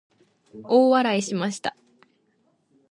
[0.63, 1.75] 大笑いしました。